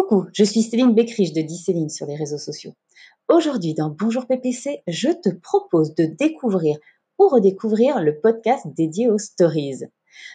Coucou, 0.00 0.28
je 0.32 0.44
suis 0.44 0.62
Céline 0.62 0.94
Bécriche 0.94 1.34
de 1.34 1.46
Céline 1.46 1.90
sur 1.90 2.06
les 2.06 2.16
réseaux 2.16 2.38
sociaux. 2.38 2.72
Aujourd'hui 3.28 3.74
dans 3.74 3.90
Bonjour 3.90 4.26
PPC, 4.26 4.82
je 4.86 5.10
te 5.10 5.28
propose 5.28 5.94
de 5.94 6.04
découvrir 6.04 6.78
ou 7.18 7.28
redécouvrir 7.28 8.00
le 8.00 8.18
podcast 8.18 8.64
dédié 8.66 9.10
aux 9.10 9.18
stories. 9.18 9.80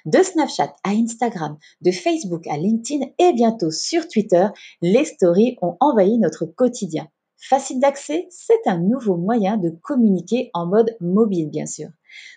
De 0.05 0.19
Snapchat 0.19 0.75
à 0.83 0.91
Instagram, 0.91 1.57
de 1.81 1.89
Facebook 1.89 2.45
à 2.45 2.57
LinkedIn 2.57 3.07
et 3.17 3.33
bientôt 3.33 3.71
sur 3.71 4.07
Twitter, 4.07 4.45
les 4.83 5.03
stories 5.03 5.57
ont 5.63 5.77
envahi 5.79 6.19
notre 6.19 6.45
quotidien. 6.45 7.07
Facile 7.47 7.79
d'accès, 7.79 8.25
c'est 8.31 8.65
un 8.65 8.79
nouveau 8.79 9.17
moyen 9.17 9.57
de 9.57 9.69
communiquer 9.69 10.49
en 10.55 10.65
mode 10.65 10.97
mobile, 10.99 11.47
bien 11.51 11.67
sûr. 11.67 11.89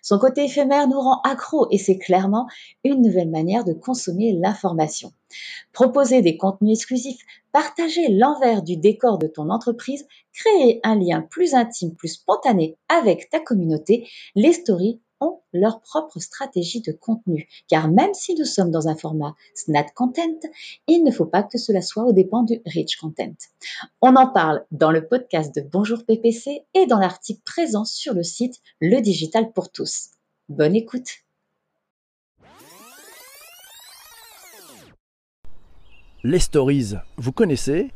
Son 0.03 0.19
côté 0.19 0.45
éphémère 0.45 0.87
nous 0.87 1.01
rend 1.01 1.23
accro 1.23 1.67
et 1.71 1.79
c'est 1.79 1.97
clairement 1.97 2.47
une 2.85 3.01
nouvelle 3.01 3.31
manière 3.31 3.65
de 3.65 3.73
consommer 3.73 4.35
l'information. 4.35 5.15
Proposer 5.73 6.21
des 6.21 6.37
contenus 6.37 6.77
exclusifs, 6.79 7.23
partager 7.53 8.09
l'envers 8.09 8.63
du 8.63 8.77
décor 8.77 9.17
de 9.17 9.29
ton 9.29 9.49
entreprise, 9.49 10.07
créer 10.35 10.79
un 10.85 10.97
lien 10.99 11.23
plus 11.23 11.55
intime, 11.55 11.95
plus 11.95 12.09
spontané 12.09 12.77
avec 12.91 13.31
ta 13.31 13.41
communauté, 13.41 14.07
les 14.35 14.53
stories 14.53 15.01
ont 15.21 15.41
leur 15.53 15.81
propre 15.81 16.19
stratégie 16.21 16.81
de 16.81 16.93
contenu. 16.93 17.49
Car 17.69 17.91
même 17.91 18.15
si 18.15 18.35
nous 18.35 18.45
sommes 18.45 18.71
dans 18.71 18.89
un 18.89 18.97
format 18.97 19.35
Snap 19.55 19.93
Content, 19.95 20.39
il 20.87 21.05
ne 21.05 21.11
faut 21.11 21.27
pas 21.27 21.43
que 21.43 21.59
cela 21.59 21.83
soit 21.83 22.05
au 22.05 22.13
dépens 22.13 22.43
du 22.43 22.61
Rich 22.67 22.97
Content. 22.97 23.35
On 24.01 24.17
en 24.17 24.29
parle 24.29 24.65
dans 24.71 24.91
le 24.91 25.07
podcast 25.07 25.55
de 25.55 25.61
Bonjour 25.61 26.05
PPC 26.05 26.65
et 26.75 26.87
dans 26.87 26.99
l'article 26.99 27.43
présent 27.45 27.85
sur 27.85 28.15
le 28.15 28.23
site 28.23 28.61
Le 28.81 29.01
Digital 29.01 29.53
pour 29.53 29.71
tous. 29.71 30.11
Bonne 30.49 30.77
écoute. 30.77 31.09
Les 36.25 36.41
stories, 36.41 36.95
vous 37.17 37.33
connaissez? 37.33 37.91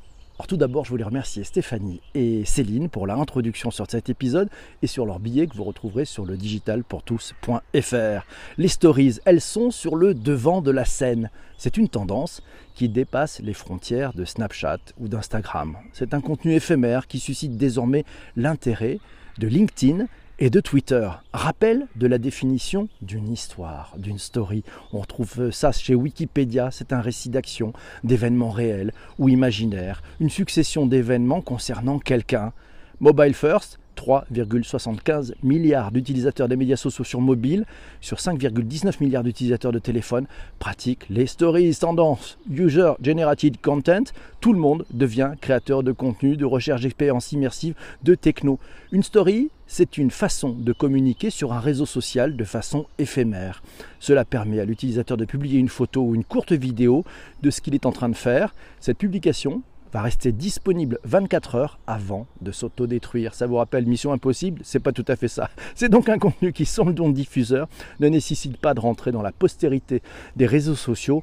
Tout 0.46 0.56
d'abord, 0.56 0.84
je 0.84 0.90
voulais 0.90 1.04
remercier 1.04 1.44
Stéphanie 1.44 2.00
et 2.14 2.44
Céline 2.44 2.88
pour 2.88 3.06
la 3.06 3.14
introduction 3.14 3.70
sur 3.70 3.90
cet 3.90 4.08
épisode 4.08 4.48
et 4.82 4.86
sur 4.86 5.06
leur 5.06 5.20
billet 5.20 5.46
que 5.46 5.56
vous 5.56 5.64
retrouverez 5.64 6.04
sur 6.04 6.24
le 6.24 6.36
digitalpourtous.fr. 6.36 8.26
Les 8.58 8.68
stories, 8.68 9.18
elles 9.24 9.40
sont 9.40 9.70
sur 9.70 9.96
le 9.96 10.14
devant 10.14 10.62
de 10.62 10.70
la 10.70 10.84
scène. 10.84 11.30
C'est 11.58 11.76
une 11.76 11.88
tendance 11.88 12.42
qui 12.74 12.88
dépasse 12.88 13.40
les 13.40 13.54
frontières 13.54 14.14
de 14.14 14.24
Snapchat 14.24 14.78
ou 14.98 15.08
d'Instagram. 15.08 15.76
C'est 15.92 16.14
un 16.14 16.20
contenu 16.20 16.54
éphémère 16.54 17.06
qui 17.06 17.20
suscite 17.20 17.56
désormais 17.56 18.04
l'intérêt 18.36 18.98
de 19.38 19.46
LinkedIn 19.46 20.06
et 20.42 20.50
de 20.50 20.58
Twitter. 20.58 21.08
Rappel 21.32 21.86
de 21.94 22.08
la 22.08 22.18
définition 22.18 22.88
d'une 23.00 23.32
histoire, 23.32 23.94
d'une 23.96 24.18
story. 24.18 24.64
On 24.92 24.98
retrouve 24.98 25.52
ça 25.52 25.70
chez 25.70 25.94
Wikipédia, 25.94 26.72
c'est 26.72 26.92
un 26.92 27.00
récit 27.00 27.28
d'action, 27.28 27.72
d'événements 28.02 28.50
réels 28.50 28.92
ou 29.20 29.28
imaginaires, 29.28 30.02
une 30.18 30.30
succession 30.30 30.84
d'événements 30.84 31.42
concernant 31.42 32.00
quelqu'un. 32.00 32.52
Mobile 32.98 33.34
First, 33.34 33.78
3,75 34.02 35.32
milliards 35.42 35.92
d'utilisateurs 35.92 36.48
des 36.48 36.56
médias 36.56 36.76
sociaux 36.76 37.04
sur 37.04 37.20
mobile, 37.20 37.64
sur 38.00 38.18
5,19 38.18 38.96
milliards 39.00 39.22
d'utilisateurs 39.22 39.72
de 39.72 39.78
téléphone, 39.78 40.26
pratiquent 40.58 41.06
les 41.08 41.26
stories, 41.26 41.76
tendance, 41.76 42.38
user 42.50 42.92
generated 43.00 43.60
content. 43.60 44.04
Tout 44.40 44.52
le 44.52 44.58
monde 44.58 44.84
devient 44.92 45.32
créateur 45.40 45.84
de 45.84 45.92
contenu, 45.92 46.36
de 46.36 46.44
recherche 46.44 46.80
d'expérience 46.80 47.30
immersive, 47.30 47.74
de 48.02 48.16
techno. 48.16 48.58
Une 48.90 49.04
story, 49.04 49.50
c'est 49.68 49.96
une 49.98 50.10
façon 50.10 50.50
de 50.50 50.72
communiquer 50.72 51.30
sur 51.30 51.52
un 51.52 51.60
réseau 51.60 51.86
social 51.86 52.36
de 52.36 52.44
façon 52.44 52.86
éphémère. 52.98 53.62
Cela 54.00 54.24
permet 54.24 54.58
à 54.58 54.64
l'utilisateur 54.64 55.16
de 55.16 55.24
publier 55.24 55.60
une 55.60 55.68
photo 55.68 56.02
ou 56.02 56.14
une 56.16 56.24
courte 56.24 56.52
vidéo 56.52 57.04
de 57.42 57.50
ce 57.50 57.60
qu'il 57.60 57.74
est 57.74 57.86
en 57.86 57.92
train 57.92 58.08
de 58.08 58.16
faire. 58.16 58.54
Cette 58.80 58.98
publication 58.98 59.62
va 59.92 60.02
rester 60.02 60.32
disponible 60.32 60.98
24 61.04 61.54
heures 61.54 61.78
avant 61.86 62.26
de 62.40 62.52
s'autodétruire. 62.52 63.34
Ça 63.34 63.46
vous 63.46 63.56
rappelle 63.56 63.86
Mission 63.86 64.12
Impossible? 64.12 64.60
C'est 64.64 64.80
pas 64.80 64.92
tout 64.92 65.04
à 65.08 65.16
fait 65.16 65.28
ça. 65.28 65.50
C'est 65.74 65.88
donc 65.88 66.08
un 66.08 66.18
contenu 66.18 66.52
qui, 66.52 66.64
sans 66.64 66.84
le 66.84 66.92
don 66.92 67.08
de 67.08 67.14
diffuseur, 67.14 67.68
ne 68.00 68.08
nécessite 68.08 68.56
pas 68.56 68.74
de 68.74 68.80
rentrer 68.80 69.12
dans 69.12 69.22
la 69.22 69.32
postérité 69.32 70.02
des 70.36 70.46
réseaux 70.46 70.74
sociaux 70.74 71.22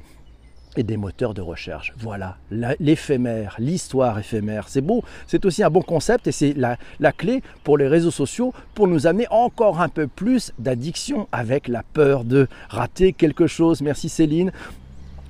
et 0.76 0.82
des 0.82 0.96
moteurs 0.96 1.34
de 1.34 1.40
recherche. 1.40 1.92
Voilà, 1.98 2.36
l'éphémère, 2.78 3.56
l'histoire 3.58 4.18
éphémère. 4.18 4.68
C'est 4.68 4.80
beau, 4.80 5.02
c'est 5.26 5.44
aussi 5.44 5.62
un 5.62 5.70
bon 5.70 5.82
concept 5.82 6.26
et 6.28 6.32
c'est 6.32 6.52
la, 6.52 6.76
la, 7.00 7.12
clé 7.12 7.42
pour 7.64 7.76
les 7.76 7.88
réseaux 7.88 8.10
sociaux 8.10 8.54
pour 8.74 8.86
nous 8.86 9.06
amener 9.06 9.26
encore 9.30 9.80
un 9.80 9.88
peu 9.88 10.06
plus 10.06 10.52
d'addiction 10.58 11.28
avec 11.32 11.66
la 11.66 11.82
peur 11.82 12.24
de 12.24 12.46
rater 12.68 13.12
quelque 13.12 13.46
chose. 13.46 13.82
Merci 13.82 14.08
Céline 14.08 14.52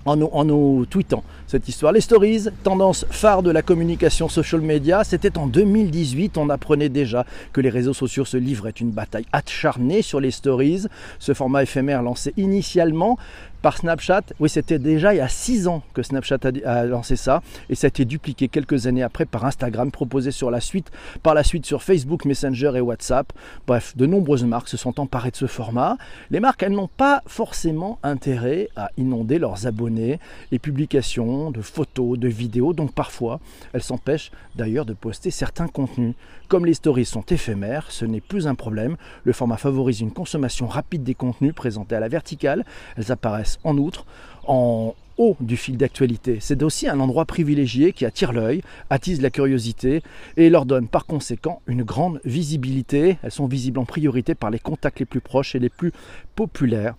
en 0.04 0.16
nous, 0.16 0.28
en 0.32 0.44
nous, 0.44 0.86
tweetant 0.86 1.22
cette 1.46 1.68
histoire. 1.68 1.92
Les 1.92 2.00
stories, 2.00 2.48
tendance 2.62 3.04
phare 3.10 3.42
de 3.42 3.50
la 3.50 3.62
communication 3.62 4.28
social 4.28 4.60
media, 4.60 5.04
c'était 5.04 5.36
en 5.36 5.46
2018, 5.46 6.38
on 6.38 6.48
apprenait 6.48 6.88
déjà 6.88 7.26
que 7.52 7.60
les 7.60 7.70
réseaux 7.70 7.92
sociaux 7.92 8.24
se 8.24 8.36
livraient 8.36 8.70
une 8.70 8.90
bataille 8.90 9.26
acharnée 9.32 10.02
sur 10.02 10.20
les 10.20 10.30
stories. 10.30 10.86
Ce 11.18 11.34
format 11.34 11.62
éphémère 11.62 12.02
lancé 12.02 12.32
initialement 12.36 13.18
par 13.62 13.76
Snapchat. 13.76 14.22
Oui, 14.38 14.48
c'était 14.48 14.78
déjà 14.78 15.14
il 15.14 15.18
y 15.18 15.20
a 15.20 15.28
6 15.28 15.68
ans 15.68 15.82
que 15.94 16.02
Snapchat 16.02 16.38
a, 16.64 16.84
lancé 16.84 17.16
ça 17.16 17.42
et 17.68 17.74
ça 17.74 17.86
a 17.86 17.88
été 17.88 18.04
dupliqué 18.04 18.48
quelques 18.48 18.86
années 18.86 19.02
après 19.02 19.26
par 19.26 19.44
Instagram, 19.44 19.90
proposé 19.90 20.30
sur 20.30 20.50
la 20.50 20.60
suite, 20.60 20.90
par 21.22 21.34
la 21.34 21.44
suite 21.44 21.66
sur 21.66 21.82
Facebook, 21.82 22.24
Messenger 22.24 22.72
et 22.76 22.80
WhatsApp. 22.80 23.32
Bref, 23.66 23.96
de 23.96 24.06
nombreuses 24.06 24.44
marques 24.44 24.68
se 24.68 24.76
sont 24.76 24.98
emparées 25.00 25.30
de 25.30 25.36
ce 25.36 25.46
format. 25.46 25.96
Les 26.30 26.40
marques, 26.40 26.62
elles 26.62 26.72
n'ont 26.72 26.88
pas 26.88 27.22
forcément 27.26 27.98
intérêt 28.02 28.68
à 28.76 28.90
inonder 28.96 29.38
leurs 29.38 29.66
abonnés 29.66 30.18
et 30.52 30.58
publications 30.58 31.50
de 31.50 31.60
photos, 31.60 32.18
de 32.18 32.28
vidéos, 32.28 32.72
donc 32.72 32.92
parfois 32.92 33.40
elles 33.72 33.82
s'empêchent 33.82 34.30
d'ailleurs 34.56 34.84
de 34.84 34.94
poster 34.94 35.30
certains 35.30 35.68
contenus. 35.68 36.14
Comme 36.48 36.66
les 36.66 36.74
stories 36.74 37.04
sont 37.04 37.22
éphémères, 37.22 37.86
ce 37.90 38.04
n'est 38.04 38.20
plus 38.20 38.48
un 38.48 38.56
problème. 38.56 38.96
Le 39.22 39.32
format 39.32 39.56
favorise 39.56 40.00
une 40.00 40.10
consommation 40.10 40.66
rapide 40.66 41.04
des 41.04 41.14
contenus 41.14 41.54
présentés 41.54 41.94
à 41.94 42.00
la 42.00 42.08
verticale. 42.08 42.64
Elles 42.96 43.12
apparaissent 43.12 43.49
en 43.64 43.76
outre 43.78 44.04
en 44.46 44.94
haut 45.18 45.36
du 45.40 45.56
fil 45.56 45.76
d'actualité. 45.76 46.38
C'est 46.40 46.62
aussi 46.62 46.88
un 46.88 46.98
endroit 46.98 47.26
privilégié 47.26 47.92
qui 47.92 48.06
attire 48.06 48.32
l'œil, 48.32 48.62
attise 48.88 49.20
la 49.20 49.30
curiosité 49.30 50.02
et 50.36 50.48
leur 50.48 50.64
donne 50.64 50.88
par 50.88 51.04
conséquent 51.04 51.60
une 51.66 51.82
grande 51.82 52.20
visibilité. 52.24 53.18
Elles 53.22 53.30
sont 53.30 53.46
visibles 53.46 53.78
en 53.78 53.84
priorité 53.84 54.34
par 54.34 54.50
les 54.50 54.58
contacts 54.58 54.98
les 54.98 55.06
plus 55.06 55.20
proches 55.20 55.54
et 55.54 55.58
les 55.58 55.68
plus 55.68 55.92
populaires 56.34 56.94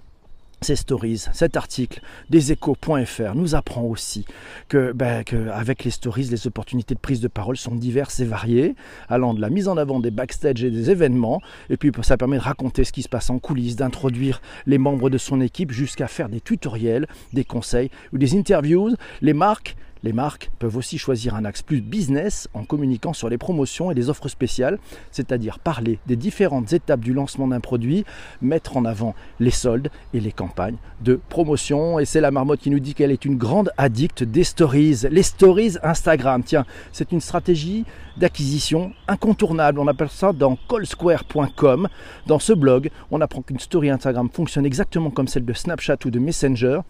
ces 0.64 0.76
stories, 0.76 1.26
cet 1.34 1.58
article 1.58 2.02
des 2.30 2.52
échos.fr 2.52 3.34
nous 3.34 3.56
apprend 3.56 3.82
aussi 3.82 4.26
que, 4.68 4.92
ben, 4.92 5.24
que, 5.24 5.50
avec 5.50 5.84
les 5.84 5.90
stories, 5.90 6.26
les 6.26 6.46
opportunités 6.46 6.94
de 6.94 7.00
prise 7.00 7.20
de 7.20 7.28
parole 7.28 7.58
sont 7.58 7.74
diverses 7.74 8.20
et 8.20 8.26
variées, 8.26 8.76
allant 9.10 9.34
de 9.34 9.42
la 9.42 9.50
mise 9.50 9.68
en 9.68 9.76
avant 9.78 10.00
des 10.00 10.12
backstage 10.12 10.64
et 10.64 10.70
des 10.70 10.92
événements, 10.92 11.42
et 11.72 11.78
puis 11.78 11.92
ça 12.04 12.16
permet 12.16 12.38
de 12.38 12.44
raconter 12.44 12.84
ce 12.84 12.92
qui 12.92 13.02
se 13.02 13.10
passe 13.10 13.32
en 13.32 13.40
coulisses, 13.40 13.76
d'introduire 13.76 14.40
les 14.68 14.78
membres 14.78 15.10
de 15.10 15.18
son 15.18 15.42
équipe 15.42 15.72
jusqu'à 15.72 16.08
faire 16.08 16.30
des 16.30 16.42
tutoriels, 16.42 17.08
des 17.34 17.44
conseils 17.44 17.90
ou 18.14 18.20
des 18.20 18.38
interviews. 18.38 18.96
Les 19.24 19.34
marques 19.34 19.76
les 20.04 20.14
marques 20.14 20.50
peuvent 20.60 20.78
aussi 20.78 20.98
choisir 20.98 21.36
un 21.36 21.46
axe 21.46 21.62
plus 21.62 21.82
business 21.82 22.48
en 22.54 22.64
communiquant 22.64 23.14
sur 23.14 23.30
les 23.30 23.38
promotions 23.38 23.92
et 23.92 23.94
les 23.94 24.10
offres 24.10 24.28
spéciales, 24.28 24.80
c'est-à-dire 25.12 25.60
parler 25.60 26.00
des 26.08 26.16
différentes 26.16 26.74
étapes 26.74 27.02
du 27.02 27.14
lancement 27.14 27.48
d'un 27.48 27.60
produit, 27.60 28.06
mettre 28.42 28.78
en 28.78 28.86
avant 28.86 29.14
les 29.40 29.52
soldes 29.52 29.90
et 30.14 30.20
les 30.20 30.32
campagnes 30.32 30.78
de 31.02 31.20
promotion. 31.30 32.00
Et 32.00 32.06
c'est 32.06 32.22
la 32.22 32.32
marmotte 32.32 32.62
qui 32.62 32.70
nous 32.70 32.80
dit 32.80 32.94
qu'elle 32.94 33.12
est 33.12 33.26
une 33.26 33.38
grande 33.38 33.72
addicte 33.78 34.24
des 34.24 34.44
stories. 34.44 35.02
Les 35.10 35.24
stories 35.24 35.78
Instagram, 35.84 36.44
tiens, 36.44 36.66
c'est 36.92 37.12
une 37.12 37.22
stratégie 37.22 37.86
d'acquisition 38.18 38.94
incontournable. 39.08 39.80
On 39.80 39.88
appelle 39.88 40.10
ça 40.10 40.34
dans 40.34 40.58
callsquare.com. 40.70 41.88
Dans 42.28 42.40
ce 42.40 42.54
blog, 42.54 42.90
on 43.12 43.22
apprend 43.22 43.42
qu'une 43.42 43.60
story 43.60 43.90
Instagram 43.90 44.30
fonctionne 44.32 44.66
exactement 44.66 45.12
comme 45.12 45.28
celle 45.28 45.46
de 45.46 45.54
Snapchat 45.54 45.98
ou 46.06 46.10
de 46.10 46.20
Messenger. 46.20 46.82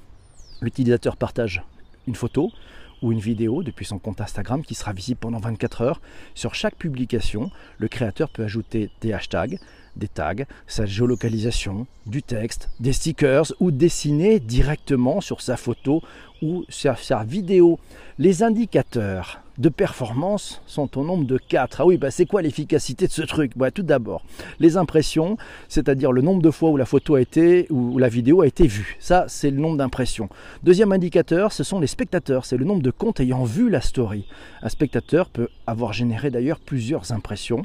L'utilisateur 0.61 1.17
partage 1.17 1.63
une 2.07 2.15
photo, 2.15 2.51
ou 3.01 3.11
une 3.11 3.19
vidéo 3.19 3.63
depuis 3.63 3.85
son 3.85 3.99
compte 3.99 4.21
Instagram 4.21 4.63
qui 4.63 4.75
sera 4.75 4.93
visible 4.93 5.19
pendant 5.19 5.39
24 5.39 5.81
heures. 5.81 6.01
Sur 6.35 6.55
chaque 6.55 6.75
publication, 6.75 7.51
le 7.77 7.87
créateur 7.87 8.29
peut 8.29 8.43
ajouter 8.43 8.89
des 9.01 9.13
hashtags, 9.13 9.59
des 9.95 10.07
tags, 10.07 10.45
sa 10.67 10.85
géolocalisation, 10.85 11.87
du 12.05 12.23
texte, 12.23 12.69
des 12.79 12.93
stickers 12.93 13.51
ou 13.59 13.71
dessiner 13.71 14.39
directement 14.39 15.21
sur 15.21 15.41
sa 15.41 15.57
photo 15.57 16.01
ou 16.41 16.65
sur 16.69 16.97
sa 16.97 17.23
vidéo. 17.23 17.79
Les 18.17 18.43
indicateurs 18.43 19.41
de 19.61 19.69
performance 19.69 20.59
sont 20.65 20.97
au 20.97 21.03
nombre 21.03 21.25
de 21.25 21.37
4. 21.37 21.81
Ah 21.81 21.85
oui, 21.85 21.97
bah 21.97 22.09
c'est 22.09 22.25
quoi 22.25 22.41
l'efficacité 22.41 23.05
de 23.05 23.11
ce 23.11 23.21
truc? 23.21 23.51
Bah, 23.55 23.69
Tout 23.69 23.83
d'abord, 23.83 24.23
les 24.59 24.75
impressions, 24.75 25.37
c'est-à-dire 25.69 26.11
le 26.11 26.23
nombre 26.23 26.41
de 26.41 26.49
fois 26.49 26.71
où 26.71 26.77
la 26.77 26.85
photo 26.85 27.13
a 27.13 27.21
été 27.21 27.67
ou 27.69 27.99
la 27.99 28.09
vidéo 28.09 28.41
a 28.41 28.47
été 28.47 28.65
vue. 28.65 28.97
Ça, 28.99 29.25
c'est 29.27 29.51
le 29.51 29.57
nombre 29.57 29.77
d'impressions. 29.77 30.29
Deuxième 30.63 30.91
indicateur, 30.91 31.51
ce 31.51 31.63
sont 31.63 31.79
les 31.79 31.85
spectateurs. 31.85 32.45
C'est 32.45 32.57
le 32.57 32.65
nombre 32.65 32.81
de 32.81 32.89
comptes 32.89 33.19
ayant 33.19 33.43
vu 33.43 33.69
la 33.69 33.81
story. 33.81 34.25
Un 34.63 34.69
spectateur 34.69 35.29
peut 35.29 35.49
avoir 35.67 35.93
généré 35.93 36.31
d'ailleurs 36.31 36.59
plusieurs 36.59 37.11
impressions. 37.11 37.63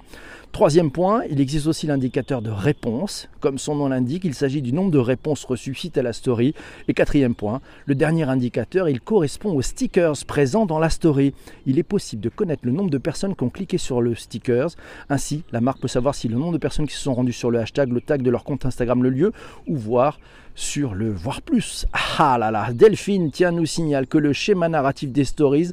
Troisième 0.56 0.90
point, 0.90 1.22
il 1.28 1.38
existe 1.42 1.66
aussi 1.66 1.86
l'indicateur 1.86 2.40
de 2.40 2.48
réponse. 2.48 3.28
Comme 3.40 3.58
son 3.58 3.74
nom 3.74 3.88
l'indique, 3.88 4.24
il 4.24 4.32
s'agit 4.32 4.62
du 4.62 4.72
nombre 4.72 4.90
de 4.90 4.98
réponses 4.98 5.44
reçues 5.44 5.74
suite 5.74 5.98
à 5.98 6.02
la 6.02 6.14
story. 6.14 6.54
Et 6.88 6.94
quatrième 6.94 7.34
point, 7.34 7.60
le 7.84 7.94
dernier 7.94 8.22
indicateur, 8.22 8.88
il 8.88 9.02
correspond 9.02 9.52
aux 9.52 9.60
stickers 9.60 10.16
présents 10.26 10.64
dans 10.64 10.78
la 10.78 10.88
story. 10.88 11.34
Il 11.66 11.78
est 11.78 11.82
possible 11.82 12.22
de 12.22 12.30
connaître 12.30 12.62
le 12.64 12.72
nombre 12.72 12.88
de 12.88 12.96
personnes 12.96 13.36
qui 13.36 13.44
ont 13.44 13.50
cliqué 13.50 13.76
sur 13.76 14.00
le 14.00 14.14
stickers. 14.14 14.70
Ainsi, 15.10 15.42
la 15.52 15.60
marque 15.60 15.80
peut 15.80 15.88
savoir 15.88 16.14
si 16.14 16.26
le 16.26 16.38
nombre 16.38 16.54
de 16.54 16.58
personnes 16.58 16.86
qui 16.86 16.94
se 16.94 17.02
sont 17.02 17.12
rendues 17.12 17.34
sur 17.34 17.50
le 17.50 17.58
hashtag, 17.58 17.92
le 17.92 18.00
tag 18.00 18.22
de 18.22 18.30
leur 18.30 18.42
compte 18.42 18.64
Instagram, 18.64 19.02
le 19.02 19.10
lieu, 19.10 19.32
ou 19.66 19.76
voir 19.76 20.18
sur 20.54 20.94
le 20.94 21.12
voir 21.12 21.42
plus. 21.42 21.84
Ah 21.92 22.38
là 22.38 22.50
là, 22.50 22.72
Delphine 22.72 23.30
tiens 23.30 23.52
nous 23.52 23.66
signale 23.66 24.06
que 24.06 24.16
le 24.16 24.32
schéma 24.32 24.70
narratif 24.70 25.12
des 25.12 25.26
stories 25.26 25.72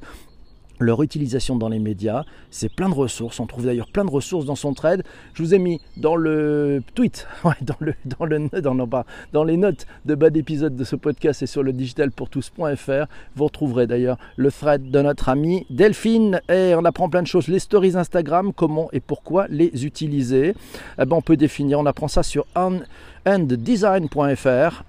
leur 0.83 1.01
utilisation 1.01 1.55
dans 1.55 1.69
les 1.69 1.79
médias. 1.79 2.23
C'est 2.51 2.69
plein 2.69 2.89
de 2.89 2.93
ressources. 2.93 3.39
On 3.39 3.47
trouve 3.47 3.65
d'ailleurs 3.65 3.87
plein 3.87 4.05
de 4.05 4.11
ressources 4.11 4.45
dans 4.45 4.55
son 4.55 4.73
trade. 4.73 5.03
Je 5.33 5.43
vous 5.43 5.53
ai 5.53 5.59
mis 5.59 5.81
dans 5.97 6.15
le 6.15 6.83
tweet, 6.95 7.27
dans, 7.61 7.75
le, 7.79 7.93
dans, 8.05 8.25
le, 8.25 8.49
dans, 8.61 9.03
dans 9.31 9.43
les 9.43 9.57
notes 9.57 9.85
de 10.05 10.15
bas 10.15 10.29
d'épisode 10.29 10.75
de 10.75 10.83
ce 10.83 10.95
podcast 10.95 11.41
et 11.41 11.47
sur 11.47 11.63
le 11.63 11.73
digitalpourtous.fr. 11.73 13.05
Vous 13.35 13.43
retrouverez 13.43 13.87
d'ailleurs 13.87 14.17
le 14.35 14.51
thread 14.51 14.91
de 14.91 15.01
notre 15.01 15.29
amie 15.29 15.65
Delphine. 15.69 16.41
Et 16.49 16.73
on 16.75 16.85
apprend 16.85 17.09
plein 17.09 17.21
de 17.21 17.27
choses. 17.27 17.47
Les 17.47 17.59
stories 17.59 17.97
Instagram, 17.97 18.51
comment 18.53 18.89
et 18.91 18.99
pourquoi 18.99 19.47
les 19.49 19.85
utiliser? 19.85 20.55
Eh 20.99 21.05
ben, 21.05 21.15
on 21.15 21.21
peut 21.21 21.37
définir, 21.37 21.79
on 21.79 21.85
apprend 21.85 22.07
ça 22.07 22.23
sur 22.23 22.45
un 22.55 22.79
anddesign.fr. 23.25 24.83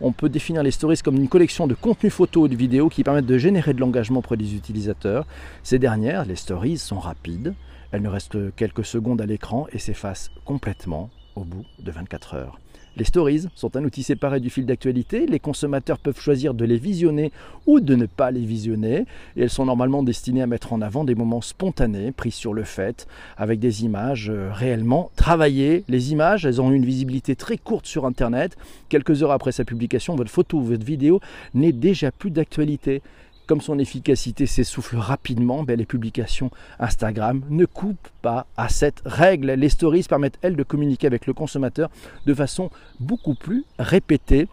On 0.00 0.12
peut 0.12 0.28
définir 0.28 0.62
les 0.62 0.70
stories 0.70 0.98
comme 0.98 1.16
une 1.16 1.28
collection 1.28 1.66
de 1.66 1.74
contenus 1.74 2.12
photos 2.12 2.46
et 2.46 2.48
de 2.50 2.56
vidéos 2.56 2.88
qui 2.88 3.04
permettent 3.04 3.26
de 3.26 3.38
générer 3.38 3.74
de 3.74 3.80
l'engagement 3.80 4.20
auprès 4.20 4.36
des 4.36 4.54
utilisateurs. 4.54 5.26
Ces 5.62 5.78
dernières, 5.78 6.24
les 6.24 6.36
stories, 6.36 6.78
sont 6.78 6.98
rapides. 6.98 7.54
Elles 7.90 8.02
ne 8.02 8.08
restent 8.08 8.54
quelques 8.56 8.84
secondes 8.84 9.20
à 9.20 9.26
l'écran 9.26 9.66
et 9.72 9.78
s'effacent 9.78 10.30
complètement 10.44 11.10
au 11.36 11.44
bout 11.44 11.64
de 11.78 11.90
24 11.90 12.34
heures. 12.34 12.58
Les 12.98 13.04
stories 13.04 13.46
sont 13.54 13.76
un 13.76 13.84
outil 13.84 14.02
séparé 14.02 14.40
du 14.40 14.50
fil 14.50 14.66
d'actualité. 14.66 15.26
Les 15.26 15.38
consommateurs 15.38 15.98
peuvent 15.98 16.20
choisir 16.20 16.52
de 16.52 16.64
les 16.64 16.78
visionner 16.78 17.30
ou 17.64 17.78
de 17.78 17.94
ne 17.94 18.06
pas 18.06 18.32
les 18.32 18.44
visionner. 18.44 19.06
Et 19.36 19.42
elles 19.42 19.50
sont 19.50 19.66
normalement 19.66 20.02
destinées 20.02 20.42
à 20.42 20.48
mettre 20.48 20.72
en 20.72 20.82
avant 20.82 21.04
des 21.04 21.14
moments 21.14 21.40
spontanés, 21.40 22.10
pris 22.10 22.32
sur 22.32 22.52
le 22.52 22.64
fait, 22.64 23.06
avec 23.36 23.60
des 23.60 23.84
images 23.84 24.30
euh, 24.30 24.50
réellement 24.52 25.12
travaillées. 25.14 25.84
Les 25.86 26.10
images, 26.10 26.44
elles 26.44 26.60
ont 26.60 26.72
une 26.72 26.84
visibilité 26.84 27.36
très 27.36 27.56
courte 27.56 27.86
sur 27.86 28.04
Internet. 28.04 28.56
Quelques 28.88 29.22
heures 29.22 29.30
après 29.30 29.52
sa 29.52 29.64
publication, 29.64 30.16
votre 30.16 30.32
photo 30.32 30.58
ou 30.58 30.64
votre 30.64 30.84
vidéo 30.84 31.20
n'est 31.54 31.70
déjà 31.70 32.10
plus 32.10 32.32
d'actualité. 32.32 33.00
Comme 33.48 33.62
son 33.62 33.78
efficacité 33.78 34.44
s'essouffle 34.44 34.98
rapidement, 34.98 35.62
ben, 35.62 35.78
les 35.78 35.86
publications 35.86 36.50
Instagram 36.78 37.40
ne 37.48 37.64
coupent 37.64 38.10
pas 38.20 38.46
à 38.58 38.68
cette 38.68 39.00
règle. 39.06 39.52
Les 39.52 39.70
stories 39.70 40.02
permettent, 40.02 40.38
elles, 40.42 40.54
de 40.54 40.62
communiquer 40.62 41.06
avec 41.06 41.26
le 41.26 41.32
consommateur 41.32 41.88
de 42.26 42.34
façon 42.34 42.70
beaucoup 43.00 43.34
plus 43.34 43.64
répétée. 43.78 44.48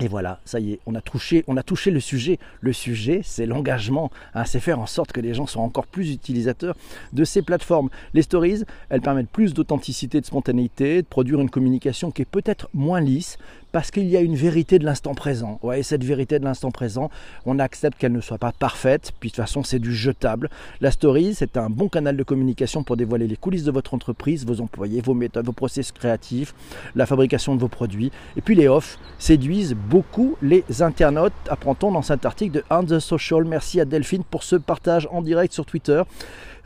Et 0.00 0.08
voilà, 0.08 0.40
ça 0.44 0.58
y 0.58 0.72
est, 0.72 0.80
on 0.86 0.96
a 0.96 1.00
touché, 1.00 1.44
on 1.46 1.56
a 1.56 1.62
touché 1.62 1.92
le 1.92 2.00
sujet. 2.00 2.40
Le 2.60 2.72
sujet, 2.72 3.20
c'est 3.22 3.46
l'engagement. 3.46 4.10
Hein, 4.34 4.44
c'est 4.44 4.58
faire 4.58 4.80
en 4.80 4.86
sorte 4.86 5.12
que 5.12 5.20
les 5.20 5.32
gens 5.32 5.46
soient 5.46 5.62
encore 5.62 5.86
plus 5.86 6.10
utilisateurs 6.10 6.74
de 7.12 7.22
ces 7.22 7.40
plateformes. 7.40 7.88
Les 8.14 8.22
stories, 8.22 8.64
elles 8.88 9.00
permettent 9.00 9.30
plus 9.30 9.54
d'authenticité, 9.54 10.20
de 10.20 10.26
spontanéité, 10.26 11.02
de 11.02 11.06
produire 11.06 11.40
une 11.40 11.50
communication 11.50 12.10
qui 12.10 12.22
est 12.22 12.28
peut-être 12.28 12.68
moins 12.74 13.00
lisse, 13.00 13.38
parce 13.74 13.90
qu'il 13.90 14.06
y 14.06 14.16
a 14.16 14.20
une 14.20 14.36
vérité 14.36 14.78
de 14.78 14.84
l'instant 14.84 15.14
présent. 15.14 15.58
Ouais, 15.64 15.80
et 15.80 15.82
cette 15.82 16.04
vérité 16.04 16.38
de 16.38 16.44
l'instant 16.44 16.70
présent, 16.70 17.10
on 17.44 17.58
accepte 17.58 17.98
qu'elle 17.98 18.12
ne 18.12 18.20
soit 18.20 18.38
pas 18.38 18.52
parfaite, 18.52 19.10
puis 19.18 19.30
de 19.30 19.34
toute 19.34 19.44
façon 19.44 19.64
c'est 19.64 19.80
du 19.80 19.92
jetable. 19.92 20.48
La 20.80 20.92
story, 20.92 21.34
c'est 21.34 21.56
un 21.56 21.70
bon 21.70 21.88
canal 21.88 22.16
de 22.16 22.22
communication 22.22 22.84
pour 22.84 22.96
dévoiler 22.96 23.26
les 23.26 23.34
coulisses 23.34 23.64
de 23.64 23.72
votre 23.72 23.92
entreprise, 23.92 24.46
vos 24.46 24.60
employés, 24.60 25.00
vos 25.00 25.14
méthodes, 25.14 25.46
vos 25.46 25.50
process 25.50 25.90
créatifs, 25.90 26.54
la 26.94 27.04
fabrication 27.04 27.56
de 27.56 27.60
vos 27.60 27.66
produits. 27.66 28.12
Et 28.36 28.42
puis 28.42 28.54
les 28.54 28.68
off 28.68 28.96
séduisent 29.18 29.74
beaucoup 29.74 30.36
les 30.40 30.62
internautes, 30.80 31.32
apprend-on 31.48 31.90
dans 31.90 32.02
cet 32.02 32.26
article 32.26 32.52
de 32.52 32.64
On 32.70 32.84
the 32.84 33.00
Social. 33.00 33.42
Merci 33.42 33.80
à 33.80 33.84
Delphine 33.84 34.22
pour 34.22 34.44
ce 34.44 34.54
partage 34.54 35.08
en 35.10 35.20
direct 35.20 35.52
sur 35.52 35.66
Twitter. 35.66 36.00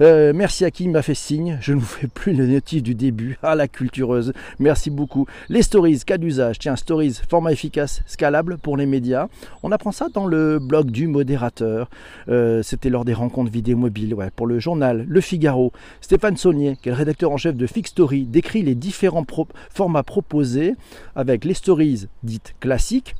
Euh, 0.01 0.33
merci 0.35 0.65
à 0.65 0.71
qui 0.71 0.89
m'a 0.89 1.03
fait 1.03 1.15
signe. 1.15 1.59
Je 1.61 1.73
ne 1.73 1.81
vous 1.81 1.87
fais 1.87 2.07
plus 2.07 2.33
le 2.33 2.47
notif 2.47 2.83
du 2.83 2.95
début. 2.95 3.39
Ah, 3.43 3.55
la 3.55 3.69
cultureuse. 3.69 4.33
Merci 4.59 4.91
beaucoup. 4.91 5.27
Les 5.49 5.63
stories, 5.63 6.01
cas 6.07 6.19
d'usage. 6.19 6.59
Tiens, 6.59 6.77
stories, 6.77 7.21
format 7.29 7.53
efficace, 7.53 8.03
scalable 8.07 8.59
pour 8.59 8.77
les 8.77 8.87
médias. 8.87 9.29
On 9.63 9.73
apprend 9.73 9.93
ça 9.93 10.09
dans 10.13 10.27
le 10.27 10.59
blog 10.59 10.91
du 10.91 11.07
modérateur. 11.07 11.91
Euh, 12.29 12.63
c'était 12.63 12.91
lors 12.91 13.05
des 13.05 13.15
rencontres 13.15 13.51
vidéo 13.51 13.77
mobiles 13.77 14.15
ouais, 14.15 14.31
pour 14.35 14.47
le 14.47 14.59
journal 14.59 15.05
Le 15.09 15.21
Figaro. 15.21 15.73
Stéphane 16.01 16.37
Saunier, 16.37 16.77
qui 16.81 16.89
est 16.89 16.93
le 16.93 16.99
rédacteur 16.99 17.33
en 17.33 17.37
chef 17.37 17.57
de 17.57 17.67
Fix 17.67 17.91
Story, 17.91 18.25
décrit 18.25 18.63
les 18.63 18.75
différents 18.75 19.27
formats 19.71 20.03
proposés 20.03 20.75
avec 21.17 21.45
les 21.45 21.55
stories 21.55 22.07
dites 22.23 22.55
classiques 22.61 23.15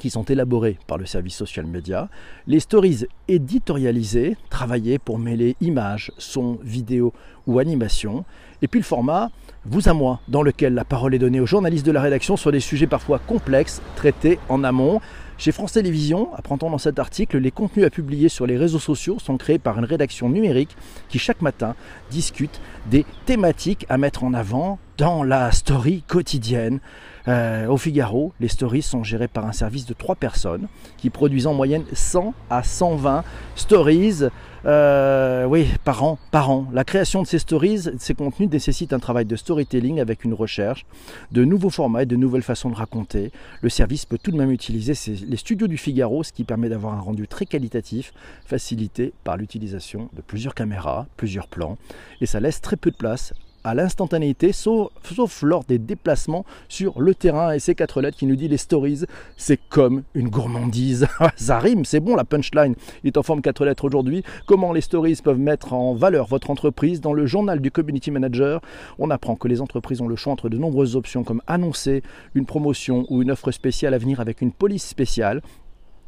qui 0.00 0.10
sont 0.10 0.24
élaborés 0.24 0.78
par 0.86 0.98
le 0.98 1.06
service 1.06 1.36
social 1.36 1.66
média, 1.66 2.08
les 2.46 2.60
stories 2.60 3.06
éditorialisées, 3.28 4.36
travaillées 4.50 4.98
pour 4.98 5.18
mêler 5.18 5.56
images, 5.60 6.12
sons, 6.18 6.58
vidéos 6.62 7.12
ou 7.46 7.58
animations, 7.58 8.24
et 8.62 8.68
puis 8.68 8.80
le 8.80 8.84
format 8.84 9.30
vous 9.64 9.88
à 9.88 9.92
moi, 9.92 10.20
dans 10.28 10.42
lequel 10.42 10.74
la 10.74 10.84
parole 10.84 11.14
est 11.14 11.18
donnée 11.18 11.40
aux 11.40 11.46
journalistes 11.46 11.86
de 11.86 11.92
la 11.92 12.00
rédaction 12.00 12.36
sur 12.36 12.50
des 12.50 12.60
sujets 12.60 12.86
parfois 12.86 13.20
complexes, 13.20 13.80
traités 13.94 14.38
en 14.48 14.64
amont. 14.64 15.00
Chez 15.38 15.52
France 15.52 15.72
Télévisions, 15.72 16.32
apprend-on 16.34 16.70
dans 16.70 16.78
cet 16.78 16.98
article, 16.98 17.38
les 17.38 17.50
contenus 17.50 17.86
à 17.86 17.90
publier 17.90 18.28
sur 18.28 18.46
les 18.46 18.56
réseaux 18.56 18.78
sociaux 18.78 19.18
sont 19.18 19.36
créés 19.36 19.58
par 19.58 19.78
une 19.78 19.84
rédaction 19.84 20.28
numérique 20.28 20.76
qui 21.08 21.18
chaque 21.18 21.42
matin 21.42 21.74
discute 22.10 22.60
des 22.90 23.04
thématiques 23.26 23.86
à 23.88 23.98
mettre 23.98 24.24
en 24.24 24.34
avant 24.34 24.78
dans 24.98 25.22
la 25.22 25.52
story 25.52 26.02
quotidienne. 26.06 26.80
Euh, 27.28 27.66
au 27.68 27.76
Figaro, 27.76 28.32
les 28.40 28.48
stories 28.48 28.82
sont 28.82 29.04
gérées 29.04 29.28
par 29.28 29.46
un 29.46 29.52
service 29.52 29.86
de 29.86 29.94
trois 29.94 30.16
personnes 30.16 30.66
qui 30.98 31.10
produisent 31.10 31.46
en 31.46 31.54
moyenne 31.54 31.84
100 31.92 32.34
à 32.50 32.62
120 32.62 33.22
stories 33.54 34.24
euh, 34.64 35.66
par 35.84 36.02
an, 36.02 36.18
par 36.30 36.50
an. 36.50 36.66
La 36.72 36.84
création 36.84 37.22
de 37.22 37.26
ces 37.26 37.38
stories, 37.38 37.90
ces 37.98 38.14
contenus 38.14 38.50
nécessite 38.50 38.92
un 38.92 38.98
travail 38.98 39.24
de 39.24 39.36
storytelling 39.36 40.00
avec 40.00 40.24
une 40.24 40.34
recherche 40.34 40.84
de 41.30 41.44
nouveaux 41.44 41.70
formats 41.70 42.02
et 42.02 42.06
de 42.06 42.16
nouvelles 42.16 42.42
façons 42.42 42.70
de 42.70 42.74
raconter. 42.74 43.32
Le 43.60 43.68
service 43.68 44.04
peut 44.04 44.18
tout 44.18 44.30
de 44.30 44.36
même 44.36 44.50
utiliser 44.50 44.94
les 45.26 45.36
studios 45.36 45.68
du 45.68 45.76
Figaro, 45.76 46.22
ce 46.22 46.32
qui 46.32 46.44
permet 46.44 46.68
d'avoir 46.68 46.94
un 46.94 47.00
rendu 47.00 47.28
très 47.28 47.46
qualitatif, 47.46 48.12
facilité 48.44 49.12
par 49.24 49.36
l'utilisation 49.36 50.08
de 50.14 50.22
plusieurs 50.22 50.54
caméras, 50.54 51.06
plusieurs 51.16 51.48
plans, 51.48 51.78
et 52.20 52.26
ça 52.26 52.40
laisse 52.40 52.60
très 52.60 52.76
peu 52.76 52.90
de 52.90 52.96
place 52.96 53.32
à 53.64 53.74
l'instantanéité, 53.74 54.52
sauf, 54.52 55.42
lors 55.42 55.64
des 55.64 55.78
déplacements 55.78 56.44
sur 56.68 57.00
le 57.00 57.14
terrain. 57.14 57.52
Et 57.52 57.58
ces 57.58 57.74
quatre 57.74 58.00
lettres 58.00 58.18
qui 58.18 58.26
nous 58.26 58.36
dit 58.36 58.48
les 58.48 58.56
stories, 58.56 59.04
c'est 59.36 59.60
comme 59.68 60.02
une 60.14 60.28
gourmandise. 60.28 61.06
Ça 61.36 61.58
rime, 61.58 61.84
c'est 61.84 62.00
bon 62.00 62.16
la 62.16 62.24
punchline. 62.24 62.74
Est 63.04 63.16
en 63.16 63.22
forme 63.22 63.42
quatre 63.42 63.64
lettres 63.64 63.84
aujourd'hui. 63.84 64.22
Comment 64.46 64.72
les 64.72 64.80
stories 64.80 65.18
peuvent 65.22 65.38
mettre 65.38 65.72
en 65.72 65.94
valeur 65.94 66.26
votre 66.26 66.50
entreprise? 66.50 67.00
Dans 67.00 67.12
le 67.12 67.26
journal 67.26 67.60
du 67.60 67.70
Community 67.70 68.10
Manager, 68.10 68.60
on 68.98 69.10
apprend 69.10 69.36
que 69.36 69.48
les 69.48 69.60
entreprises 69.60 70.00
ont 70.00 70.08
le 70.08 70.16
choix 70.16 70.32
entre 70.32 70.48
de 70.48 70.58
nombreuses 70.58 70.96
options 70.96 71.24
comme 71.24 71.42
annoncer 71.46 72.02
une 72.34 72.46
promotion 72.46 73.06
ou 73.08 73.22
une 73.22 73.30
offre 73.30 73.50
spéciale 73.50 73.94
à 73.94 73.98
venir 73.98 74.20
avec 74.20 74.40
une 74.40 74.52
police 74.52 74.86
spéciale 74.86 75.42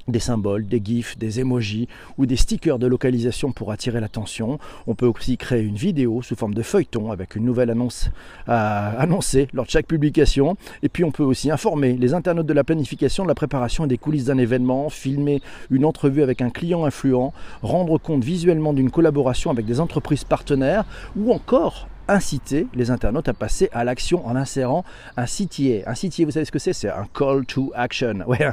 des 0.09 0.21
symboles, 0.21 0.67
des 0.67 0.81
gifs, 0.85 1.17
des 1.19 1.41
emojis 1.41 1.89
ou 2.19 2.27
des 2.27 2.37
stickers 2.37 2.79
de 2.79 2.87
localisation 2.87 3.53
pour 3.53 3.73
attirer 3.73 4.01
l'attention. 4.01 4.59
On 4.87 4.95
peut 4.95 5.07
aussi 5.07 5.37
créer 5.37 5.63
une 5.63 5.77
vidéo 5.77 6.23
sous 6.23 6.37
forme 6.37 6.55
de 6.55 6.63
feuilleton 6.63 7.11
avec 7.11 7.37
une 7.37 7.45
nouvelle 7.45 7.71
annonce 7.71 8.11
à 8.47 8.91
annoncer 9.01 9.49
lors 9.53 9.65
de 9.65 9.71
chaque 9.71 9.87
publication. 9.87 10.57
Et 10.83 10.89
puis 10.89 11.05
on 11.05 11.11
peut 11.11 11.23
aussi 11.23 11.51
informer 11.51 11.95
les 11.95 12.15
internautes 12.15 12.47
de 12.47 12.53
la 12.53 12.65
planification, 12.65 13.25
de 13.25 13.29
la 13.29 13.35
préparation 13.35 13.85
et 13.85 13.89
des 13.89 13.99
coulisses 13.99 14.27
d'un 14.27 14.39
événement, 14.39 14.89
filmer 14.89 15.41
une 15.71 15.85
entrevue 15.85 16.23
avec 16.23 16.43
un 16.43 16.51
client 16.51 16.85
influent, 16.85 17.33
rendre 17.63 17.99
compte 17.99 18.25
visuellement 18.25 18.73
d'une 18.73 18.91
collaboration 18.91 19.51
avec 19.51 19.67
des 19.67 19.81
entreprises 19.81 20.25
partenaires 20.25 20.85
ou 21.17 21.33
encore 21.33 21.89
inciter 22.09 22.67
les 22.75 22.91
internautes 22.91 23.29
à 23.29 23.35
passer 23.35 23.69
à 23.73 23.85
l'action 23.85 24.27
en 24.27 24.37
insérant 24.37 24.85
un 25.17 25.25
CTA. 25.25 25.87
Un 25.87 25.95
CTA, 25.95 26.25
vous 26.25 26.31
savez 26.31 26.45
ce 26.45 26.53
que 26.53 26.59
c'est? 26.59 26.73
C'est 26.73 26.89
un 26.89 27.07
call 27.15 27.47
to 27.47 27.73
action, 27.75 28.21
ouais, 28.27 28.47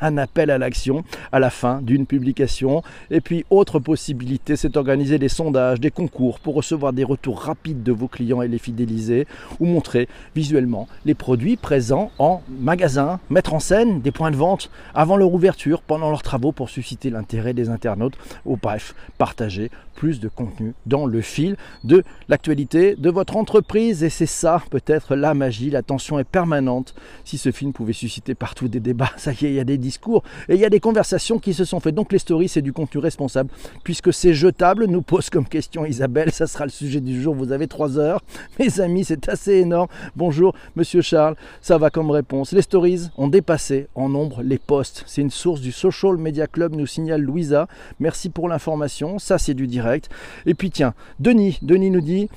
un, 0.00 0.18
appel 0.18 0.50
à 0.50 0.58
l'action 0.58 1.04
à 1.32 1.38
la 1.38 1.50
fin 1.50 1.82
d'une 1.82 2.06
publication. 2.06 2.82
Et 3.10 3.20
puis, 3.20 3.44
autre 3.50 3.78
possibilité, 3.78 4.56
c'est 4.56 4.70
d'organiser 4.70 5.18
des 5.18 5.28
sondages, 5.28 5.80
des 5.80 5.90
concours 5.90 6.40
pour 6.40 6.54
recevoir 6.54 6.92
des 6.92 7.04
retours 7.04 7.40
rapides 7.40 7.82
de 7.82 7.92
vos 7.92 8.08
clients 8.08 8.42
et 8.42 8.48
les 8.48 8.58
fidéliser, 8.58 9.26
ou 9.58 9.66
montrer 9.66 10.08
visuellement 10.34 10.88
les 11.04 11.14
produits 11.14 11.56
présents 11.56 12.10
en 12.18 12.42
magasin, 12.48 13.20
mettre 13.30 13.54
en 13.54 13.60
scène 13.60 14.00
des 14.00 14.10
points 14.10 14.30
de 14.30 14.36
vente 14.36 14.70
avant 14.94 15.16
leur 15.16 15.32
ouverture, 15.32 15.82
pendant 15.82 16.10
leurs 16.10 16.22
travaux 16.22 16.52
pour 16.52 16.70
susciter 16.70 17.10
l'intérêt 17.10 17.54
des 17.54 17.68
internautes, 17.68 18.16
ou 18.44 18.56
bref, 18.56 18.94
partager 19.18 19.70
plus 19.94 20.18
de 20.18 20.28
contenu 20.28 20.72
dans 20.86 21.04
le 21.04 21.20
fil 21.20 21.56
de 21.84 22.02
l'actualité 22.28 22.69
de 22.70 23.10
votre 23.10 23.36
entreprise. 23.36 24.04
Et 24.04 24.10
c'est 24.10 24.26
ça, 24.26 24.62
peut-être, 24.70 25.16
la 25.16 25.34
magie. 25.34 25.70
La 25.70 25.82
tension 25.82 26.18
est 26.18 26.24
permanente. 26.24 26.94
Si 27.24 27.38
ce 27.38 27.50
film 27.50 27.72
pouvait 27.72 27.92
susciter 27.92 28.34
partout 28.34 28.68
des 28.68 28.80
débats, 28.80 29.10
ça 29.16 29.32
y 29.32 29.46
est, 29.46 29.50
il 29.50 29.54
y 29.54 29.60
a 29.60 29.64
des 29.64 29.78
discours 29.78 30.22
et 30.48 30.54
il 30.54 30.60
y 30.60 30.64
a 30.64 30.70
des 30.70 30.80
conversations 30.80 31.38
qui 31.38 31.54
se 31.54 31.64
sont 31.64 31.80
faites. 31.80 31.94
Donc 31.94 32.12
les 32.12 32.18
stories, 32.18 32.48
c'est 32.48 32.62
du 32.62 32.72
contenu 32.72 33.00
responsable 33.00 33.50
puisque 33.84 34.12
c'est 34.12 34.34
jetable, 34.34 34.86
nous 34.86 35.02
pose 35.02 35.30
comme 35.30 35.46
question 35.46 35.84
Isabelle. 35.84 36.30
Ça 36.32 36.46
sera 36.46 36.64
le 36.64 36.70
sujet 36.70 37.00
du 37.00 37.20
jour. 37.20 37.34
Vous 37.34 37.52
avez 37.52 37.66
trois 37.66 37.98
heures. 37.98 38.22
Mes 38.58 38.80
amis, 38.80 39.04
c'est 39.04 39.28
assez 39.28 39.54
énorme. 39.54 39.88
Bonjour, 40.16 40.54
monsieur 40.76 41.02
Charles. 41.02 41.36
Ça 41.60 41.78
va 41.78 41.90
comme 41.90 42.10
réponse. 42.10 42.52
Les 42.52 42.62
stories 42.62 43.08
ont 43.16 43.28
dépassé 43.28 43.88
en 43.94 44.08
nombre 44.08 44.42
les 44.42 44.58
posts. 44.58 45.04
C'est 45.06 45.22
une 45.22 45.30
source 45.30 45.60
du 45.60 45.72
Social 45.72 46.16
Media 46.16 46.46
Club, 46.46 46.76
nous 46.76 46.86
signale 46.86 47.22
Louisa. 47.22 47.66
Merci 47.98 48.30
pour 48.30 48.48
l'information. 48.48 49.18
Ça, 49.18 49.38
c'est 49.38 49.54
du 49.54 49.66
direct. 49.66 50.08
Et 50.46 50.54
puis 50.54 50.70
tiens, 50.70 50.94
Denis, 51.18 51.58
Denis 51.62 51.90
nous 51.90 52.00
dit 52.00 52.28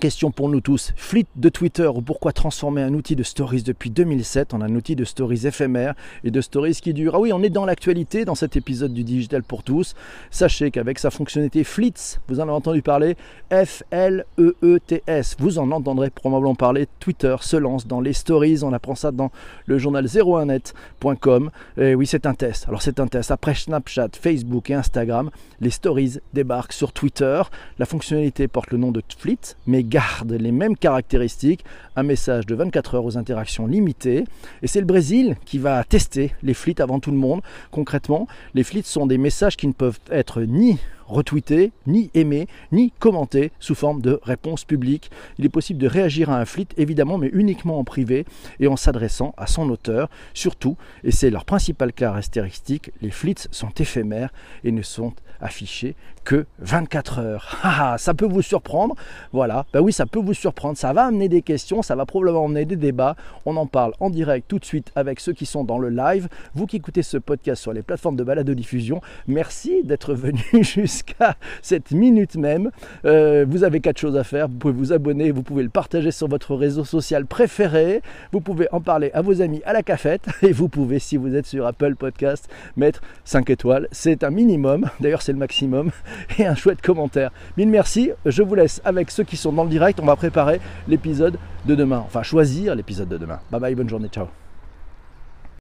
Question 0.00 0.30
pour 0.30 0.48
nous 0.48 0.62
tous, 0.62 0.94
fleet 0.96 1.26
de 1.36 1.50
Twitter 1.50 1.86
ou 1.86 2.00
pourquoi 2.00 2.32
transformer 2.32 2.80
un 2.80 2.94
outil 2.94 3.16
de 3.16 3.22
stories 3.22 3.62
depuis 3.62 3.90
2007 3.90 4.54
en 4.54 4.62
un 4.62 4.74
outil 4.74 4.96
de 4.96 5.04
stories 5.04 5.46
éphémère 5.46 5.92
et 6.24 6.30
de 6.30 6.40
stories 6.40 6.78
qui 6.80 6.94
dure 6.94 7.16
Ah 7.16 7.20
oui, 7.20 7.34
on 7.34 7.42
est 7.42 7.50
dans 7.50 7.66
l'actualité 7.66 8.24
dans 8.24 8.34
cet 8.34 8.56
épisode 8.56 8.94
du 8.94 9.04
Digital 9.04 9.42
pour 9.42 9.62
tous. 9.62 9.94
Sachez 10.30 10.70
qu'avec 10.70 10.98
sa 10.98 11.10
fonctionnalité 11.10 11.64
Fleets, 11.64 12.18
vous 12.28 12.40
en 12.40 12.44
avez 12.44 12.52
entendu 12.52 12.80
parler, 12.80 13.14
F-L-E-E-T-S, 13.52 15.36
vous 15.38 15.58
en 15.58 15.70
entendrez 15.70 16.08
probablement 16.08 16.54
parler. 16.54 16.88
Twitter 16.98 17.36
se 17.42 17.58
lance 17.58 17.86
dans 17.86 18.00
les 18.00 18.14
stories, 18.14 18.60
on 18.62 18.72
apprend 18.72 18.94
ça 18.94 19.12
dans 19.12 19.30
le 19.66 19.76
journal 19.76 20.06
01net.com. 20.06 21.50
Et 21.76 21.94
oui, 21.94 22.06
c'est 22.06 22.24
un 22.24 22.32
test. 22.32 22.64
Alors 22.68 22.80
c'est 22.80 23.00
un 23.00 23.06
test. 23.06 23.30
Après 23.30 23.54
Snapchat, 23.54 24.08
Facebook 24.18 24.70
et 24.70 24.74
Instagram, 24.74 25.30
les 25.60 25.70
stories 25.70 26.20
débarquent 26.32 26.72
sur 26.72 26.94
Twitter. 26.94 27.42
La 27.78 27.84
fonctionnalité 27.84 28.48
porte 28.48 28.70
le 28.70 28.78
nom 28.78 28.92
de 28.92 29.02
Fleet, 29.18 29.56
mais 29.66 29.84
garde 29.90 30.32
les 30.32 30.52
mêmes 30.52 30.76
caractéristiques, 30.76 31.64
un 31.96 32.04
message 32.04 32.46
de 32.46 32.54
24 32.54 32.94
heures 32.94 33.04
aux 33.04 33.18
interactions 33.18 33.66
limitées. 33.66 34.24
Et 34.62 34.66
c'est 34.66 34.80
le 34.80 34.86
Brésil 34.86 35.36
qui 35.44 35.58
va 35.58 35.84
tester 35.84 36.32
les 36.42 36.54
flits 36.54 36.76
avant 36.78 37.00
tout 37.00 37.10
le 37.10 37.18
monde. 37.18 37.42
Concrètement, 37.70 38.26
les 38.54 38.62
flits 38.62 38.84
sont 38.84 39.06
des 39.06 39.18
messages 39.18 39.56
qui 39.56 39.66
ne 39.66 39.72
peuvent 39.72 39.98
être 40.10 40.40
ni 40.42 40.78
retweeter, 41.10 41.72
ni 41.86 42.10
aimer, 42.14 42.46
ni 42.72 42.92
commenter 42.98 43.52
sous 43.58 43.74
forme 43.74 44.00
de 44.00 44.20
réponse 44.22 44.64
publique. 44.64 45.10
Il 45.38 45.44
est 45.44 45.50
possible 45.50 45.80
de 45.80 45.86
réagir 45.86 46.30
à 46.30 46.40
un 46.40 46.44
fleet, 46.44 46.68
évidemment, 46.76 47.18
mais 47.18 47.30
uniquement 47.32 47.78
en 47.78 47.84
privé 47.84 48.24
et 48.58 48.66
en 48.66 48.76
s'adressant 48.76 49.34
à 49.36 49.46
son 49.46 49.68
auteur. 49.70 50.08
Surtout, 50.34 50.76
et 51.04 51.10
c'est 51.10 51.30
leur 51.30 51.44
principale 51.44 51.92
caractéristique, 51.92 52.92
les 53.02 53.10
flits 53.10 53.34
sont 53.50 53.72
éphémères 53.78 54.32
et 54.64 54.72
ne 54.72 54.82
sont 54.82 55.12
affichés 55.40 55.96
que 56.24 56.46
24 56.58 57.18
heures. 57.18 57.56
Ah, 57.82 57.96
ça 57.98 58.14
peut 58.14 58.26
vous 58.26 58.42
surprendre. 58.42 58.94
Voilà, 59.32 59.64
ben 59.72 59.80
oui, 59.80 59.92
ça 59.92 60.04
peut 60.04 60.18
vous 60.18 60.34
surprendre. 60.34 60.76
Ça 60.76 60.92
va 60.92 61.06
amener 61.06 61.28
des 61.28 61.40
questions, 61.40 61.82
ça 61.82 61.94
va 61.94 62.04
probablement 62.04 62.44
amener 62.44 62.64
des 62.64 62.76
débats. 62.76 63.16
On 63.46 63.56
en 63.56 63.66
parle 63.66 63.92
en 64.00 64.10
direct 64.10 64.48
tout 64.48 64.58
de 64.58 64.64
suite 64.64 64.90
avec 64.96 65.20
ceux 65.20 65.32
qui 65.32 65.46
sont 65.46 65.64
dans 65.64 65.78
le 65.78 65.88
live. 65.88 66.28
Vous 66.54 66.66
qui 66.66 66.76
écoutez 66.76 67.02
ce 67.02 67.16
podcast 67.16 67.62
sur 67.62 67.72
les 67.72 67.82
plateformes 67.82 68.16
de 68.16 68.24
balade 68.24 68.46
de 68.46 68.54
diffusion, 68.54 69.00
merci 69.26 69.82
d'être 69.84 70.14
venu 70.14 70.42
jusqu'à 70.62 70.99
jusqu'à 71.00 71.36
cette 71.62 71.90
minute 71.90 72.36
même. 72.36 72.70
Euh, 73.04 73.44
vous 73.48 73.64
avez 73.64 73.80
quatre 73.80 73.98
choses 73.98 74.16
à 74.16 74.24
faire. 74.24 74.48
Vous 74.48 74.56
pouvez 74.56 74.74
vous 74.74 74.92
abonner, 74.92 75.30
vous 75.30 75.42
pouvez 75.42 75.62
le 75.62 75.68
partager 75.68 76.10
sur 76.10 76.28
votre 76.28 76.54
réseau 76.54 76.84
social 76.84 77.26
préféré, 77.26 78.02
vous 78.32 78.40
pouvez 78.40 78.68
en 78.72 78.80
parler 78.80 79.10
à 79.14 79.22
vos 79.22 79.42
amis 79.42 79.62
à 79.64 79.72
la 79.72 79.82
cafette 79.82 80.26
et 80.42 80.52
vous 80.52 80.68
pouvez, 80.68 80.98
si 80.98 81.16
vous 81.16 81.34
êtes 81.34 81.46
sur 81.46 81.66
Apple 81.66 81.94
Podcast, 81.96 82.48
mettre 82.76 83.00
5 83.24 83.50
étoiles. 83.50 83.88
C'est 83.92 84.24
un 84.24 84.30
minimum, 84.30 84.86
d'ailleurs 85.00 85.22
c'est 85.22 85.32
le 85.32 85.38
maximum, 85.38 85.90
et 86.38 86.46
un 86.46 86.54
chouette 86.54 86.82
commentaire. 86.82 87.30
Mille 87.56 87.68
merci, 87.68 88.10
je 88.26 88.42
vous 88.42 88.54
laisse 88.54 88.80
avec 88.84 89.10
ceux 89.10 89.24
qui 89.24 89.36
sont 89.36 89.52
dans 89.52 89.64
le 89.64 89.70
direct. 89.70 90.00
On 90.00 90.06
va 90.06 90.16
préparer 90.16 90.60
l'épisode 90.88 91.38
de 91.66 91.74
demain, 91.74 92.02
enfin 92.06 92.22
choisir 92.22 92.74
l'épisode 92.74 93.08
de 93.08 93.18
demain. 93.18 93.40
Bye 93.50 93.60
bye, 93.60 93.74
bonne 93.74 93.88
journée, 93.88 94.08
ciao. 94.08 94.26